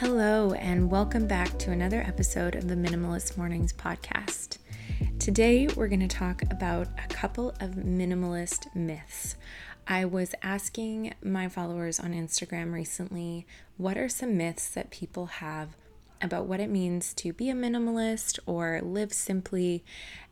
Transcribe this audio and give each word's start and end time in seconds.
Hello, 0.00 0.52
and 0.52 0.92
welcome 0.92 1.26
back 1.26 1.58
to 1.58 1.72
another 1.72 2.00
episode 2.02 2.54
of 2.54 2.68
the 2.68 2.76
Minimalist 2.76 3.36
Mornings 3.36 3.72
podcast. 3.72 4.58
Today, 5.18 5.66
we're 5.66 5.88
going 5.88 6.06
to 6.06 6.06
talk 6.06 6.40
about 6.52 6.86
a 7.04 7.08
couple 7.08 7.48
of 7.58 7.72
minimalist 7.72 8.72
myths. 8.76 9.34
I 9.88 10.04
was 10.04 10.36
asking 10.40 11.14
my 11.20 11.48
followers 11.48 11.98
on 11.98 12.12
Instagram 12.12 12.72
recently 12.72 13.44
what 13.76 13.98
are 13.98 14.08
some 14.08 14.36
myths 14.36 14.68
that 14.68 14.92
people 14.92 15.26
have 15.26 15.70
about 16.22 16.46
what 16.46 16.60
it 16.60 16.70
means 16.70 17.12
to 17.14 17.32
be 17.32 17.50
a 17.50 17.54
minimalist 17.54 18.38
or 18.46 18.80
live 18.80 19.12
simply, 19.12 19.82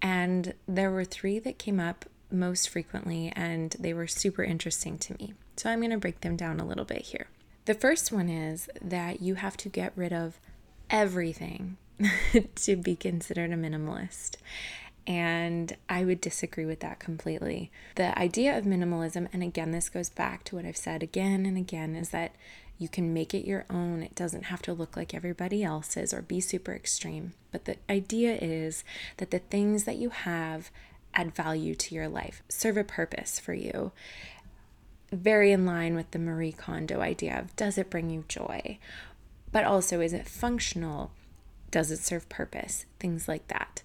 and 0.00 0.54
there 0.66 0.90
were 0.90 1.04
three 1.04 1.38
that 1.38 1.58
came 1.58 1.78
up 1.78 2.06
most 2.30 2.70
frequently, 2.70 3.30
and 3.36 3.76
they 3.78 3.92
were 3.92 4.06
super 4.06 4.42
interesting 4.42 4.96
to 4.96 5.12
me. 5.18 5.34
So, 5.58 5.68
I'm 5.68 5.80
going 5.80 5.90
to 5.90 5.98
break 5.98 6.22
them 6.22 6.36
down 6.36 6.60
a 6.60 6.66
little 6.66 6.86
bit 6.86 7.02
here. 7.02 7.26
The 7.66 7.74
first 7.74 8.10
one 8.10 8.28
is 8.28 8.68
that 8.80 9.20
you 9.20 9.36
have 9.36 9.56
to 9.58 9.68
get 9.68 9.92
rid 9.94 10.12
of 10.12 10.38
everything 10.88 11.76
to 12.54 12.76
be 12.76 12.96
considered 12.96 13.52
a 13.52 13.56
minimalist. 13.56 14.36
And 15.06 15.76
I 15.88 16.04
would 16.04 16.20
disagree 16.20 16.64
with 16.66 16.80
that 16.80 17.00
completely. 17.00 17.70
The 17.96 18.16
idea 18.18 18.56
of 18.56 18.64
minimalism, 18.64 19.28
and 19.32 19.42
again, 19.42 19.72
this 19.72 19.88
goes 19.88 20.08
back 20.08 20.44
to 20.44 20.56
what 20.56 20.64
I've 20.64 20.76
said 20.76 21.02
again 21.02 21.46
and 21.46 21.56
again, 21.56 21.96
is 21.96 22.10
that 22.10 22.34
you 22.78 22.88
can 22.88 23.12
make 23.12 23.34
it 23.34 23.46
your 23.46 23.66
own. 23.68 24.02
It 24.02 24.14
doesn't 24.14 24.44
have 24.44 24.62
to 24.62 24.72
look 24.72 24.96
like 24.96 25.14
everybody 25.14 25.62
else's 25.62 26.14
or 26.14 26.22
be 26.22 26.40
super 26.40 26.74
extreme. 26.74 27.34
But 27.52 27.64
the 27.64 27.76
idea 27.90 28.38
is 28.40 28.84
that 29.18 29.30
the 29.30 29.38
things 29.38 29.84
that 29.84 29.96
you 29.96 30.10
have 30.10 30.70
add 31.12 31.34
value 31.34 31.74
to 31.74 31.94
your 31.94 32.08
life, 32.08 32.42
serve 32.48 32.76
a 32.76 32.84
purpose 32.84 33.38
for 33.40 33.52
you 33.52 33.92
very 35.12 35.52
in 35.52 35.66
line 35.66 35.94
with 35.94 36.10
the 36.10 36.18
Marie 36.18 36.52
Kondo 36.52 37.00
idea 37.00 37.38
of 37.38 37.54
does 37.56 37.78
it 37.78 37.90
bring 37.90 38.10
you 38.10 38.24
joy? 38.28 38.78
But 39.52 39.64
also, 39.64 40.00
is 40.00 40.12
it 40.12 40.28
functional? 40.28 41.10
Does 41.70 41.90
it 41.90 41.98
serve 41.98 42.28
purpose? 42.28 42.86
Things 42.98 43.26
like 43.28 43.48
that. 43.48 43.82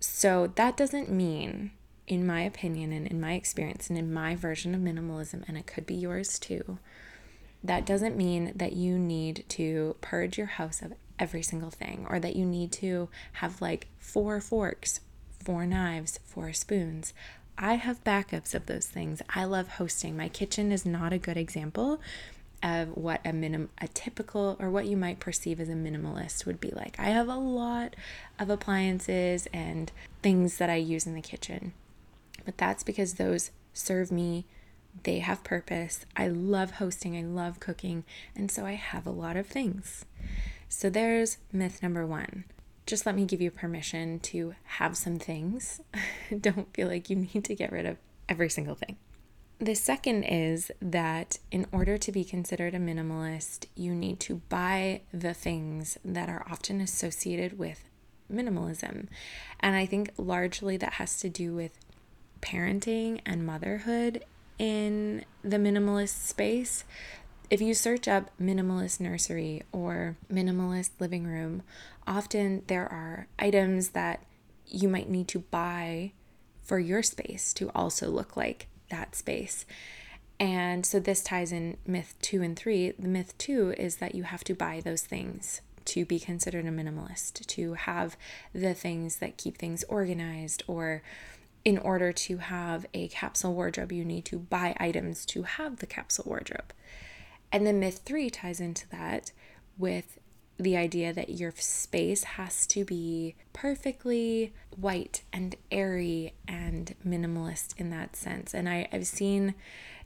So, 0.00 0.52
that 0.56 0.76
doesn't 0.76 1.10
mean, 1.10 1.72
in 2.06 2.26
my 2.26 2.42
opinion 2.42 2.92
and 2.92 3.06
in 3.06 3.20
my 3.20 3.34
experience 3.34 3.88
and 3.88 3.98
in 3.98 4.12
my 4.12 4.34
version 4.34 4.74
of 4.74 4.80
minimalism, 4.80 5.44
and 5.46 5.56
it 5.56 5.66
could 5.66 5.86
be 5.86 5.94
yours 5.94 6.38
too, 6.38 6.78
that 7.62 7.86
doesn't 7.86 8.16
mean 8.16 8.52
that 8.56 8.72
you 8.72 8.98
need 8.98 9.44
to 9.50 9.96
purge 10.00 10.36
your 10.36 10.48
house 10.48 10.82
of 10.82 10.94
every 11.18 11.42
single 11.42 11.70
thing 11.70 12.06
or 12.10 12.18
that 12.18 12.34
you 12.34 12.44
need 12.44 12.72
to 12.72 13.08
have 13.34 13.62
like 13.62 13.86
four 13.98 14.40
forks, 14.40 15.00
four 15.38 15.66
knives, 15.66 16.18
four 16.24 16.52
spoons. 16.52 17.14
I 17.58 17.74
have 17.74 18.04
backups 18.04 18.54
of 18.54 18.66
those 18.66 18.86
things. 18.86 19.22
I 19.30 19.44
love 19.44 19.68
hosting. 19.68 20.16
My 20.16 20.28
kitchen 20.28 20.72
is 20.72 20.84
not 20.84 21.12
a 21.12 21.18
good 21.18 21.36
example 21.36 22.00
of 22.62 22.96
what 22.96 23.20
a 23.24 23.32
minim 23.32 23.68
a 23.80 23.88
typical 23.88 24.56
or 24.60 24.70
what 24.70 24.86
you 24.86 24.96
might 24.96 25.18
perceive 25.18 25.60
as 25.60 25.68
a 25.68 25.72
minimalist 25.72 26.46
would 26.46 26.60
be 26.60 26.70
like. 26.70 26.98
I 26.98 27.06
have 27.06 27.28
a 27.28 27.36
lot 27.36 27.96
of 28.38 28.50
appliances 28.50 29.48
and 29.52 29.90
things 30.22 30.58
that 30.58 30.70
I 30.70 30.76
use 30.76 31.06
in 31.06 31.14
the 31.14 31.20
kitchen. 31.20 31.72
But 32.44 32.58
that's 32.58 32.82
because 32.82 33.14
those 33.14 33.50
serve 33.72 34.12
me. 34.12 34.44
They 35.04 35.20
have 35.20 35.42
purpose. 35.42 36.04
I 36.16 36.28
love 36.28 36.72
hosting, 36.72 37.16
I 37.16 37.22
love 37.22 37.60
cooking, 37.60 38.04
and 38.36 38.50
so 38.50 38.66
I 38.66 38.72
have 38.72 39.06
a 39.06 39.10
lot 39.10 39.36
of 39.36 39.46
things. 39.46 40.04
So 40.68 40.90
there's 40.90 41.38
myth 41.52 41.82
number 41.82 42.06
1 42.06 42.44
just 42.92 43.06
let 43.06 43.14
me 43.14 43.24
give 43.24 43.40
you 43.40 43.50
permission 43.50 44.20
to 44.20 44.54
have 44.64 44.98
some 44.98 45.18
things. 45.18 45.80
Don't 46.42 46.74
feel 46.74 46.88
like 46.88 47.08
you 47.08 47.16
need 47.16 47.42
to 47.44 47.54
get 47.54 47.72
rid 47.72 47.86
of 47.86 47.96
every 48.28 48.50
single 48.50 48.74
thing. 48.74 48.98
The 49.58 49.72
second 49.72 50.24
is 50.24 50.70
that 50.82 51.38
in 51.50 51.64
order 51.72 51.96
to 51.96 52.12
be 52.12 52.22
considered 52.22 52.74
a 52.74 52.78
minimalist, 52.78 53.64
you 53.74 53.94
need 53.94 54.20
to 54.20 54.42
buy 54.50 55.00
the 55.10 55.32
things 55.32 55.96
that 56.04 56.28
are 56.28 56.44
often 56.50 56.82
associated 56.82 57.58
with 57.58 57.88
minimalism. 58.30 59.06
And 59.58 59.74
I 59.74 59.86
think 59.86 60.10
largely 60.18 60.76
that 60.76 60.92
has 60.94 61.18
to 61.20 61.30
do 61.30 61.54
with 61.54 61.72
parenting 62.42 63.22
and 63.24 63.46
motherhood 63.46 64.22
in 64.58 65.24
the 65.42 65.56
minimalist 65.56 66.28
space. 66.28 66.84
If 67.52 67.60
you 67.60 67.74
search 67.74 68.08
up 68.08 68.30
minimalist 68.40 68.98
nursery 68.98 69.62
or 69.72 70.16
minimalist 70.32 70.92
living 70.98 71.24
room, 71.24 71.62
often 72.06 72.62
there 72.66 72.90
are 72.90 73.26
items 73.38 73.90
that 73.90 74.24
you 74.66 74.88
might 74.88 75.10
need 75.10 75.28
to 75.28 75.40
buy 75.40 76.12
for 76.62 76.78
your 76.78 77.02
space 77.02 77.52
to 77.52 77.70
also 77.74 78.08
look 78.08 78.38
like 78.38 78.68
that 78.88 79.14
space. 79.14 79.66
And 80.40 80.86
so 80.86 80.98
this 80.98 81.22
ties 81.22 81.52
in 81.52 81.76
myth 81.86 82.14
two 82.22 82.40
and 82.40 82.58
three. 82.58 82.92
The 82.92 83.06
myth 83.06 83.36
two 83.36 83.74
is 83.76 83.96
that 83.96 84.14
you 84.14 84.22
have 84.22 84.44
to 84.44 84.54
buy 84.54 84.80
those 84.80 85.02
things 85.02 85.60
to 85.84 86.06
be 86.06 86.18
considered 86.18 86.64
a 86.64 86.70
minimalist, 86.70 87.46
to 87.48 87.74
have 87.74 88.16
the 88.54 88.72
things 88.72 89.16
that 89.16 89.36
keep 89.36 89.58
things 89.58 89.84
organized, 89.90 90.62
or 90.66 91.02
in 91.66 91.76
order 91.76 92.12
to 92.12 92.38
have 92.38 92.86
a 92.94 93.08
capsule 93.08 93.52
wardrobe, 93.52 93.92
you 93.92 94.06
need 94.06 94.24
to 94.24 94.38
buy 94.38 94.74
items 94.80 95.26
to 95.26 95.42
have 95.42 95.80
the 95.80 95.86
capsule 95.86 96.24
wardrobe. 96.26 96.72
And 97.52 97.66
then 97.66 97.78
myth 97.78 98.00
three 98.04 98.30
ties 98.30 98.60
into 98.60 98.88
that 98.88 99.30
with 99.78 100.18
the 100.58 100.76
idea 100.76 101.12
that 101.12 101.30
your 101.30 101.52
space 101.56 102.24
has 102.24 102.66
to 102.68 102.84
be 102.84 103.34
perfectly 103.52 104.52
white 104.76 105.22
and 105.32 105.54
airy 105.70 106.34
and 106.48 106.94
minimalist 107.06 107.78
in 107.78 107.90
that 107.90 108.16
sense. 108.16 108.54
And 108.54 108.68
I, 108.68 108.88
I've 108.92 109.06
seen 109.06 109.54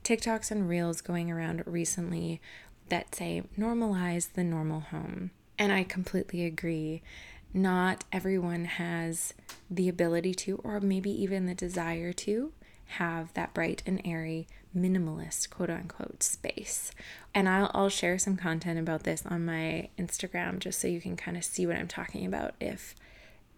TikToks 0.03 0.51
and 0.51 0.69
Reels 0.69 1.01
going 1.01 1.31
around 1.31 1.63
recently 1.67 2.41
that 2.89 3.15
say 3.15 3.43
normalize 3.59 4.33
the 4.33 4.45
normal 4.45 4.81
home. 4.81 5.31
And 5.59 5.73
I 5.73 5.85
completely 5.85 6.45
agree. 6.45 7.03
Not 7.53 8.05
everyone 8.13 8.65
has 8.65 9.35
the 9.71 9.89
ability 9.89 10.35
to, 10.35 10.61
or 10.63 10.81
maybe 10.81 11.11
even 11.11 11.47
the 11.47 11.55
desire 11.55 12.13
to, 12.13 12.53
have 12.87 13.33
that 13.35 13.55
bright 13.55 13.83
and 13.87 14.01
airy 14.05 14.47
minimalist 14.77 15.51
quote 15.51 15.71
unquote 15.71 16.23
space. 16.23 16.93
And 17.35 17.49
I'll, 17.49 17.71
I'll 17.75 17.89
share 17.89 18.19
some 18.19 18.37
content 18.37 18.79
about 18.79 19.03
this 19.03 19.25
on 19.27 19.45
my 19.45 19.89
Instagram 19.99 20.59
just 20.59 20.81
so 20.81 20.89
you 20.89 21.01
can 21.01 21.17
kind 21.17 21.37
of 21.37 21.45
see 21.45 21.67
what 21.67 21.77
I'm 21.77 21.89
talking 21.89 22.27
about 22.27 22.55
if 22.61 22.95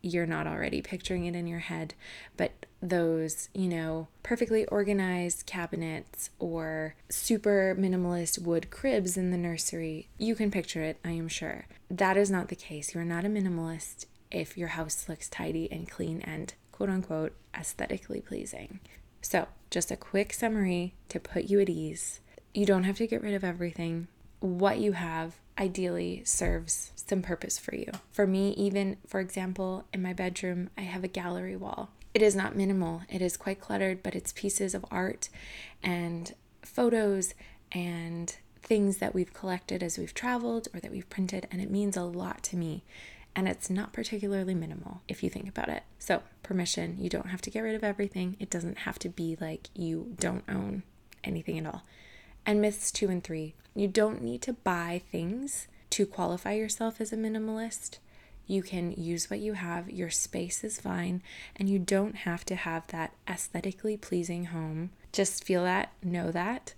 you're 0.00 0.26
not 0.26 0.46
already 0.46 0.80
picturing 0.80 1.26
it 1.26 1.34
in 1.34 1.46
your 1.46 1.58
head. 1.58 1.94
But 2.36 2.66
those, 2.80 3.48
you 3.52 3.68
know, 3.68 4.08
perfectly 4.22 4.64
organized 4.66 5.46
cabinets 5.46 6.30
or 6.38 6.94
super 7.08 7.76
minimalist 7.78 8.40
wood 8.40 8.70
cribs 8.70 9.16
in 9.16 9.30
the 9.30 9.36
nursery, 9.36 10.08
you 10.18 10.34
can 10.34 10.50
picture 10.50 10.82
it, 10.82 10.98
I 11.04 11.10
am 11.10 11.28
sure. 11.28 11.66
That 11.90 12.16
is 12.16 12.30
not 12.30 12.48
the 12.48 12.56
case. 12.56 12.94
You 12.94 13.00
are 13.00 13.04
not 13.04 13.24
a 13.24 13.28
minimalist 13.28 14.06
if 14.30 14.56
your 14.56 14.68
house 14.68 15.08
looks 15.08 15.28
tidy 15.28 15.70
and 15.72 15.90
clean 15.90 16.20
and 16.22 16.54
quote 16.70 16.90
unquote 16.90 17.34
aesthetically 17.54 18.20
pleasing. 18.20 18.80
So, 19.20 19.48
just 19.70 19.90
a 19.90 19.96
quick 19.96 20.32
summary 20.32 20.94
to 21.08 21.20
put 21.20 21.44
you 21.44 21.60
at 21.60 21.68
ease. 21.68 22.20
You 22.54 22.64
don't 22.64 22.84
have 22.84 22.96
to 22.98 23.06
get 23.06 23.22
rid 23.22 23.34
of 23.34 23.44
everything. 23.44 24.08
What 24.40 24.78
you 24.78 24.92
have 24.92 25.34
ideally 25.58 26.22
serves 26.24 26.92
some 26.94 27.22
purpose 27.22 27.58
for 27.58 27.74
you. 27.74 27.90
For 28.10 28.26
me, 28.26 28.50
even 28.50 28.96
for 29.06 29.20
example, 29.20 29.84
in 29.92 30.02
my 30.02 30.12
bedroom, 30.12 30.70
I 30.78 30.82
have 30.82 31.04
a 31.04 31.08
gallery 31.08 31.56
wall. 31.56 31.90
It 32.14 32.22
is 32.22 32.34
not 32.34 32.56
minimal, 32.56 33.02
it 33.08 33.20
is 33.20 33.36
quite 33.36 33.60
cluttered, 33.60 34.02
but 34.02 34.14
it's 34.14 34.32
pieces 34.32 34.74
of 34.74 34.84
art 34.90 35.28
and 35.82 36.34
photos 36.62 37.34
and 37.70 38.34
things 38.62 38.98
that 38.98 39.14
we've 39.14 39.32
collected 39.32 39.82
as 39.82 39.98
we've 39.98 40.14
traveled 40.14 40.68
or 40.72 40.80
that 40.80 40.90
we've 40.90 41.08
printed, 41.08 41.46
and 41.50 41.60
it 41.60 41.70
means 41.70 41.96
a 41.96 42.02
lot 42.02 42.42
to 42.44 42.56
me 42.56 42.82
and 43.38 43.46
it's 43.46 43.70
not 43.70 43.92
particularly 43.92 44.52
minimal 44.52 45.00
if 45.06 45.22
you 45.22 45.30
think 45.30 45.48
about 45.48 45.68
it. 45.68 45.84
So, 46.00 46.22
permission, 46.42 46.96
you 46.98 47.08
don't 47.08 47.28
have 47.28 47.40
to 47.42 47.50
get 47.50 47.60
rid 47.60 47.76
of 47.76 47.84
everything. 47.84 48.36
It 48.40 48.50
doesn't 48.50 48.78
have 48.78 48.98
to 48.98 49.08
be 49.08 49.38
like 49.40 49.68
you 49.76 50.16
don't 50.18 50.42
own 50.48 50.82
anything 51.22 51.56
at 51.56 51.64
all. 51.64 51.84
And 52.44 52.60
myths 52.60 52.90
two 52.90 53.08
and 53.08 53.22
three, 53.22 53.54
you 53.76 53.86
don't 53.86 54.22
need 54.22 54.42
to 54.42 54.54
buy 54.54 55.02
things 55.12 55.68
to 55.90 56.04
qualify 56.04 56.54
yourself 56.54 57.00
as 57.00 57.12
a 57.12 57.16
minimalist. 57.16 57.98
You 58.48 58.60
can 58.60 58.90
use 58.90 59.30
what 59.30 59.38
you 59.38 59.52
have, 59.52 59.88
your 59.88 60.10
space 60.10 60.64
is 60.64 60.80
fine, 60.80 61.22
and 61.54 61.68
you 61.68 61.78
don't 61.78 62.16
have 62.16 62.44
to 62.46 62.56
have 62.56 62.88
that 62.88 63.14
aesthetically 63.28 63.96
pleasing 63.96 64.46
home. 64.46 64.90
Just 65.12 65.44
feel 65.44 65.62
that, 65.62 65.92
know 66.02 66.32
that, 66.32 66.74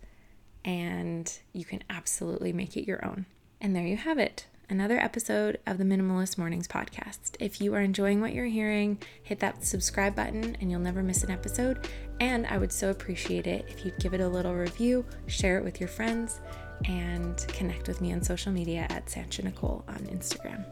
and 0.63 1.39
you 1.55 1.65
can 1.65 1.83
absolutely 1.89 2.53
make 2.53 2.77
it 2.77 2.87
your 2.87 3.03
own. 3.03 3.25
And 3.63 3.75
there 3.75 3.87
you 3.87 3.97
have 3.97 4.19
it 4.19 4.45
another 4.71 4.99
episode 5.01 5.59
of 5.67 5.79
the 5.79 5.85
Minimalist 5.85 6.39
Mornings 6.39 6.69
podcast. 6.69 7.35
If 7.41 7.61
you 7.61 7.75
are 7.75 7.81
enjoying 7.81 8.21
what 8.21 8.33
you're 8.33 8.47
hearing, 8.47 8.99
hit 9.25 9.41
that 9.41 9.65
subscribe 9.65 10.15
button 10.15 10.57
and 10.61 10.71
you'll 10.71 10.81
never 10.81 11.03
miss 11.03 11.25
an 11.25 11.31
episode. 11.31 11.89
And 12.21 12.47
I 12.47 12.57
would 12.57 12.73
so 12.73 12.91
appreciate 12.91 13.49
it 13.49 13.67
if 13.69 13.85
you'd 13.85 13.99
give 13.99 14.15
it 14.15 14.21
a 14.21 14.29
little 14.29 14.55
review, 14.55 15.05
share 15.27 15.59
it 15.59 15.65
with 15.65 15.81
your 15.81 15.89
friends, 15.89 16.41
and 16.85 17.37
connect 17.49 17.89
with 17.89 18.01
me 18.01 18.13
on 18.13 18.23
social 18.23 18.53
media 18.53 18.87
at 18.91 19.11
Sancha 19.11 19.43
Nicole 19.43 19.85
on 19.89 19.99
Instagram. 20.07 20.65